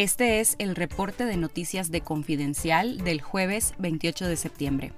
Este 0.00 0.40
es 0.40 0.56
el 0.58 0.76
reporte 0.76 1.26
de 1.26 1.36
noticias 1.36 1.90
de 1.90 2.00
Confidencial 2.00 2.96
del 3.04 3.20
jueves 3.20 3.74
28 3.76 4.28
de 4.28 4.36
septiembre. 4.36 4.92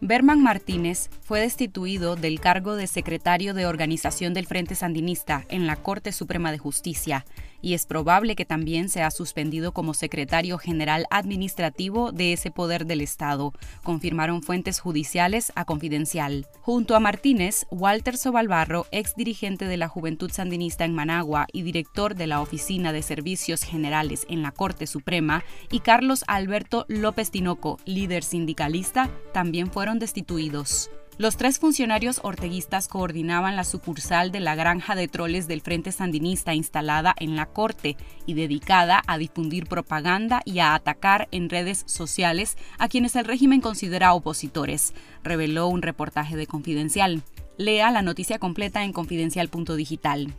Berman 0.00 0.40
Martínez 0.40 1.10
fue 1.22 1.40
destituido 1.40 2.14
del 2.14 2.38
cargo 2.38 2.76
de 2.76 2.86
secretario 2.86 3.52
de 3.52 3.66
organización 3.66 4.34
del 4.34 4.46
Frente 4.46 4.76
Sandinista 4.76 5.44
en 5.48 5.66
la 5.66 5.74
Corte 5.74 6.12
Suprema 6.12 6.52
de 6.52 6.58
Justicia 6.58 7.26
y 7.60 7.74
es 7.74 7.86
probable 7.86 8.36
que 8.36 8.44
también 8.44 8.88
sea 8.88 9.10
suspendido 9.10 9.72
como 9.72 9.94
secretario 9.94 10.58
general 10.58 11.06
administrativo 11.10 12.12
de 12.12 12.32
ese 12.32 12.50
poder 12.50 12.86
del 12.86 13.00
Estado, 13.00 13.52
confirmaron 13.82 14.42
fuentes 14.42 14.80
judiciales 14.80 15.52
a 15.54 15.64
Confidencial. 15.64 16.46
Junto 16.60 16.94
a 16.96 17.00
Martínez, 17.00 17.66
Walter 17.70 18.16
Sobalbarro, 18.16 18.86
ex 18.90 19.14
dirigente 19.16 19.66
de 19.66 19.76
la 19.76 19.88
Juventud 19.88 20.30
Sandinista 20.30 20.84
en 20.84 20.94
Managua 20.94 21.46
y 21.52 21.62
director 21.62 22.14
de 22.14 22.26
la 22.26 22.40
Oficina 22.40 22.92
de 22.92 23.02
Servicios 23.02 23.62
Generales 23.62 24.26
en 24.28 24.42
la 24.42 24.52
Corte 24.52 24.86
Suprema, 24.86 25.44
y 25.70 25.80
Carlos 25.80 26.24
Alberto 26.26 26.84
López 26.88 27.30
Tinoco, 27.30 27.78
líder 27.84 28.24
sindicalista, 28.24 29.10
también 29.32 29.70
fueron 29.70 29.98
destituidos. 29.98 30.90
Los 31.18 31.36
tres 31.36 31.58
funcionarios 31.58 32.20
orteguistas 32.22 32.86
coordinaban 32.86 33.56
la 33.56 33.64
sucursal 33.64 34.30
de 34.30 34.38
la 34.38 34.54
granja 34.54 34.94
de 34.94 35.08
troles 35.08 35.48
del 35.48 35.62
Frente 35.62 35.90
Sandinista 35.90 36.54
instalada 36.54 37.12
en 37.18 37.34
la 37.34 37.46
Corte 37.46 37.96
y 38.24 38.34
dedicada 38.34 39.02
a 39.04 39.18
difundir 39.18 39.66
propaganda 39.66 40.42
y 40.44 40.60
a 40.60 40.76
atacar 40.76 41.26
en 41.32 41.50
redes 41.50 41.82
sociales 41.86 42.56
a 42.78 42.86
quienes 42.86 43.16
el 43.16 43.24
régimen 43.24 43.60
considera 43.60 44.14
opositores, 44.14 44.94
reveló 45.24 45.66
un 45.66 45.82
reportaje 45.82 46.36
de 46.36 46.46
Confidencial. 46.46 47.24
Lea 47.56 47.90
la 47.90 48.02
noticia 48.02 48.38
completa 48.38 48.84
en 48.84 48.92
confidencial.digital. 48.92 50.32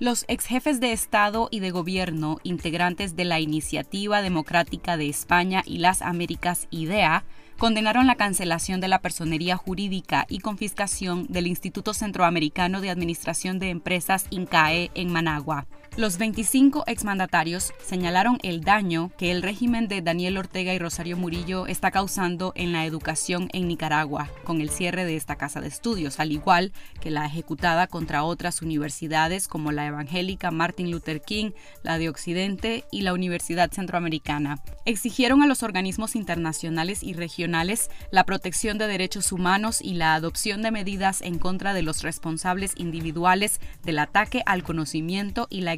Los 0.00 0.24
ex 0.28 0.46
jefes 0.46 0.78
de 0.78 0.92
Estado 0.92 1.48
y 1.50 1.58
de 1.58 1.72
Gobierno, 1.72 2.38
integrantes 2.44 3.16
de 3.16 3.24
la 3.24 3.40
Iniciativa 3.40 4.22
Democrática 4.22 4.96
de 4.96 5.08
España 5.08 5.64
y 5.66 5.78
las 5.78 6.02
Américas 6.02 6.68
IDEA, 6.70 7.24
condenaron 7.58 8.06
la 8.06 8.14
cancelación 8.14 8.80
de 8.80 8.86
la 8.86 9.00
personería 9.00 9.56
jurídica 9.56 10.24
y 10.28 10.38
confiscación 10.38 11.26
del 11.26 11.48
Instituto 11.48 11.94
Centroamericano 11.94 12.80
de 12.80 12.90
Administración 12.90 13.58
de 13.58 13.70
Empresas 13.70 14.26
INCAE 14.30 14.92
en 14.94 15.10
Managua. 15.10 15.66
Los 15.98 16.16
25 16.16 16.84
exmandatarios 16.86 17.72
señalaron 17.84 18.38
el 18.44 18.60
daño 18.60 19.10
que 19.18 19.32
el 19.32 19.42
régimen 19.42 19.88
de 19.88 20.00
Daniel 20.00 20.38
Ortega 20.38 20.72
y 20.72 20.78
Rosario 20.78 21.16
Murillo 21.16 21.66
está 21.66 21.90
causando 21.90 22.52
en 22.54 22.70
la 22.70 22.86
educación 22.86 23.48
en 23.52 23.66
Nicaragua 23.66 24.30
con 24.44 24.60
el 24.60 24.70
cierre 24.70 25.04
de 25.04 25.16
esta 25.16 25.34
casa 25.34 25.60
de 25.60 25.66
estudios, 25.66 26.20
al 26.20 26.30
igual 26.30 26.70
que 27.00 27.10
la 27.10 27.26
ejecutada 27.26 27.88
contra 27.88 28.22
otras 28.22 28.62
universidades 28.62 29.48
como 29.48 29.72
la 29.72 29.86
evangélica 29.86 30.52
Martin 30.52 30.92
Luther 30.92 31.20
King, 31.20 31.50
la 31.82 31.98
de 31.98 32.08
Occidente 32.08 32.84
y 32.92 33.00
la 33.00 33.12
Universidad 33.12 33.72
Centroamericana. 33.72 34.62
Exigieron 34.84 35.42
a 35.42 35.48
los 35.48 35.64
organismos 35.64 36.14
internacionales 36.14 37.02
y 37.02 37.14
regionales 37.14 37.90
la 38.12 38.22
protección 38.22 38.78
de 38.78 38.86
derechos 38.86 39.32
humanos 39.32 39.80
y 39.82 39.94
la 39.94 40.14
adopción 40.14 40.62
de 40.62 40.70
medidas 40.70 41.22
en 41.22 41.40
contra 41.40 41.74
de 41.74 41.82
los 41.82 42.04
responsables 42.04 42.74
individuales 42.76 43.60
del 43.82 43.98
ataque 43.98 44.44
al 44.46 44.62
conocimiento 44.62 45.48
y 45.50 45.62
la 45.62 45.72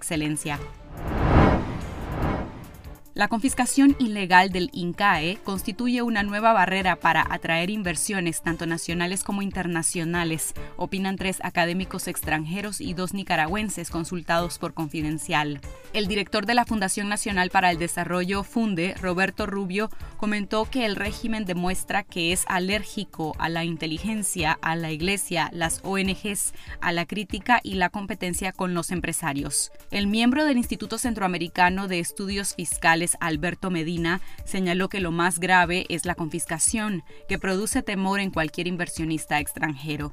La 3.15 3.29
confiscación 3.29 3.97
ilegal 3.99 4.51
del 4.51 4.71
INCAE 4.73 5.39
constituye 5.45 6.01
una 6.03 6.23
nueva 6.23 6.53
barrera 6.53 6.97
para 6.97 7.27
atraer 7.29 7.69
inversiones 7.69 8.41
tanto 8.43 8.67
nacionales 8.67 9.25
como 9.25 9.43
internacionales, 9.43 10.55
opinan 10.77 11.17
tres 11.17 11.39
académicos 11.43 12.09
extranjeros 12.09 12.81
y 12.81 12.95
dos 12.95 13.13
nicaragüenses 13.13 13.91
consultados 13.91 14.59
por 14.59 14.75
Confidencial. 14.75 15.61
El 15.93 16.07
director 16.07 16.47
de 16.47 16.55
la 16.55 16.65
Fundación 16.65 17.09
Nacional 17.09 17.51
para 17.51 17.73
el 17.73 17.79
Desarrollo 17.79 18.45
Funde, 18.45 18.95
Roberto 19.01 19.47
Rubio, 19.47 19.91
comentó 20.19 20.65
que 20.71 20.87
el 20.87 20.95
régimen 20.95 21.45
demuestra 21.45 22.05
que 22.05 22.31
es 22.31 22.45
alérgico 22.47 23.35
a 23.41 23.49
la 23.49 23.65
inteligencia, 23.65 24.57
a 24.63 24.77
la 24.77 24.93
iglesia, 24.93 25.51
las 25.53 25.81
ONGs, 25.83 26.55
a 26.81 26.93
la 26.93 27.07
crítica 27.07 27.59
y 27.65 27.75
la 27.75 27.89
competencia 27.89 28.53
con 28.53 28.73
los 28.73 28.93
empresarios. 28.93 29.73
El 29.91 30.07
miembro 30.07 30.45
del 30.45 30.59
Instituto 30.59 30.97
Centroamericano 30.97 31.89
de 31.89 31.99
Estudios 31.99 32.55
Fiscales 32.55 33.17
Alberto 33.19 33.71
Medina, 33.71 34.21
señaló 34.45 34.89
que 34.89 35.01
lo 35.01 35.11
más 35.11 35.41
grave 35.41 35.87
es 35.89 36.07
la 36.07 36.15
confiscación, 36.15 37.03
que 37.29 37.41
produce 37.41 37.83
temor 37.83 38.21
en 38.21 38.31
cualquier 38.31 38.69
inversionista 38.69 39.41
extranjero. 39.41 40.13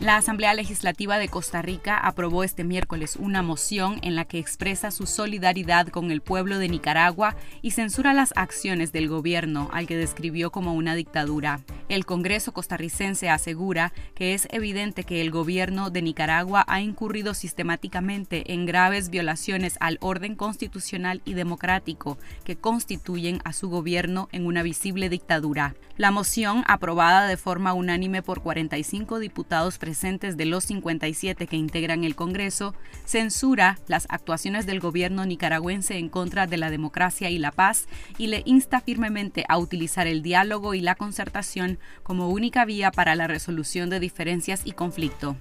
La 0.00 0.16
Asamblea 0.16 0.54
Legislativa 0.54 1.18
de 1.18 1.28
Costa 1.28 1.60
Rica 1.60 1.98
aprobó 1.98 2.42
este 2.42 2.64
miércoles 2.64 3.16
una 3.16 3.42
moción 3.42 3.98
en 4.00 4.16
la 4.16 4.24
que 4.24 4.38
expresa 4.38 4.90
su 4.90 5.04
solidaridad 5.04 5.88
con 5.88 6.10
el 6.10 6.22
pueblo 6.22 6.58
de 6.58 6.70
Nicaragua 6.70 7.36
y 7.60 7.72
censura 7.72 8.14
las 8.14 8.32
acciones 8.34 8.92
del 8.92 9.08
gobierno, 9.08 9.68
al 9.74 9.86
que 9.86 9.98
describió 9.98 10.50
como 10.50 10.72
una 10.72 10.94
dictadura. 10.94 11.60
El 11.90 12.06
Congreso 12.06 12.52
costarricense 12.52 13.28
asegura 13.28 13.92
que 14.14 14.32
es 14.32 14.48
evidente 14.52 15.04
que 15.04 15.20
el 15.20 15.30
gobierno 15.30 15.90
de 15.90 16.00
Nicaragua 16.00 16.64
ha 16.66 16.80
incurrido 16.80 17.34
sistemáticamente 17.34 18.54
en 18.54 18.64
graves 18.64 19.10
violaciones 19.10 19.76
al 19.80 19.98
orden 20.00 20.34
constitucional 20.34 21.20
y 21.26 21.34
democrático 21.34 22.16
que 22.44 22.56
constituyen 22.56 23.40
a 23.44 23.52
su 23.52 23.68
gobierno 23.68 24.30
en 24.32 24.46
una 24.46 24.62
visible 24.62 25.10
dictadura. 25.10 25.74
La 25.98 26.10
moción, 26.10 26.64
aprobada 26.68 27.26
de 27.26 27.36
forma 27.36 27.74
unánime 27.74 28.22
por 28.22 28.40
45 28.40 29.18
diputados 29.18 29.76
presentes 29.76 29.89
de 30.36 30.44
los 30.46 30.64
57 30.64 31.46
que 31.46 31.56
integran 31.56 32.04
el 32.04 32.14
Congreso, 32.14 32.74
censura 33.04 33.78
las 33.88 34.06
actuaciones 34.08 34.66
del 34.66 34.78
gobierno 34.78 35.26
nicaragüense 35.26 35.98
en 35.98 36.08
contra 36.08 36.46
de 36.46 36.56
la 36.56 36.70
democracia 36.70 37.28
y 37.28 37.38
la 37.38 37.50
paz 37.50 37.86
y 38.16 38.28
le 38.28 38.42
insta 38.46 38.80
firmemente 38.80 39.44
a 39.48 39.58
utilizar 39.58 40.06
el 40.06 40.22
diálogo 40.22 40.74
y 40.74 40.80
la 40.80 40.94
concertación 40.94 41.78
como 42.02 42.28
única 42.28 42.64
vía 42.64 42.92
para 42.92 43.16
la 43.16 43.26
resolución 43.26 43.90
de 43.90 44.00
diferencias 44.00 44.62
y 44.64 44.72
conflicto. 44.72 45.36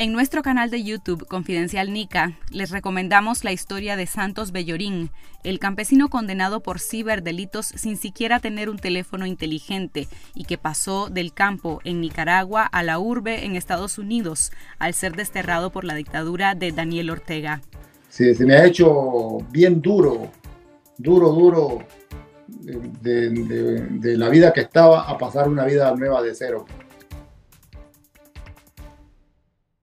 En 0.00 0.12
nuestro 0.12 0.42
canal 0.42 0.70
de 0.70 0.84
YouTube 0.84 1.26
Confidencial 1.26 1.92
Nica 1.92 2.38
les 2.52 2.70
recomendamos 2.70 3.42
la 3.42 3.50
historia 3.50 3.96
de 3.96 4.06
Santos 4.06 4.52
Bellorín, 4.52 5.10
el 5.42 5.58
campesino 5.58 6.08
condenado 6.08 6.60
por 6.60 6.78
ciberdelitos 6.78 7.66
sin 7.66 7.96
siquiera 7.96 8.38
tener 8.38 8.70
un 8.70 8.78
teléfono 8.78 9.26
inteligente 9.26 10.06
y 10.36 10.44
que 10.44 10.56
pasó 10.56 11.08
del 11.08 11.32
campo 11.32 11.80
en 11.82 12.00
Nicaragua 12.00 12.62
a 12.62 12.84
la 12.84 13.00
urbe 13.00 13.44
en 13.44 13.56
Estados 13.56 13.98
Unidos 13.98 14.52
al 14.78 14.94
ser 14.94 15.16
desterrado 15.16 15.72
por 15.72 15.82
la 15.82 15.96
dictadura 15.96 16.54
de 16.54 16.70
Daniel 16.70 17.10
Ortega. 17.10 17.60
Sí, 18.08 18.36
se 18.36 18.46
me 18.46 18.54
ha 18.54 18.66
hecho 18.66 19.38
bien 19.50 19.82
duro, 19.82 20.30
duro, 20.96 21.32
duro 21.32 21.78
de, 22.46 23.30
de 23.30 24.16
la 24.16 24.28
vida 24.28 24.52
que 24.52 24.60
estaba 24.60 25.10
a 25.10 25.18
pasar 25.18 25.48
una 25.48 25.64
vida 25.64 25.92
nueva 25.96 26.22
de 26.22 26.36
cero. 26.36 26.66